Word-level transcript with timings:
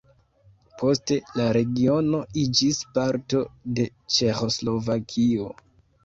Poste 0.81 1.17
la 1.39 1.43
regiono 1.57 2.21
iĝis 2.43 2.79
parto 2.95 3.41
de 3.81 3.85
Ĉeĥoslovakio. 4.15 5.47